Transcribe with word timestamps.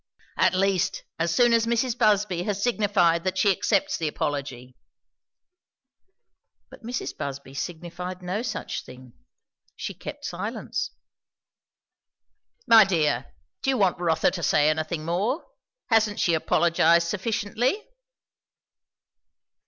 At 0.37 0.55
least, 0.55 1.03
as 1.19 1.31
soon 1.31 1.53
as 1.53 1.67
Mrs. 1.67 1.95
Busby 1.95 2.41
has 2.41 2.63
signified 2.63 3.23
that 3.23 3.37
she 3.37 3.51
accepts 3.51 3.97
the 3.97 4.07
apology." 4.07 4.75
But 6.71 6.81
Mrs. 6.81 7.15
Busby 7.15 7.53
signified 7.53 8.23
no 8.23 8.41
such 8.41 8.83
thing. 8.83 9.13
She 9.75 9.93
kept 9.93 10.25
silence. 10.25 10.89
"My 12.65 12.83
dear, 12.83 13.27
do 13.61 13.69
you 13.69 13.77
want 13.77 13.99
Rotha 13.99 14.31
to 14.31 14.41
say 14.41 14.71
anything 14.71 15.05
more? 15.05 15.45
Hasn't 15.91 16.19
she 16.19 16.33
apologized 16.33 17.07
sufficiently?" 17.07 17.87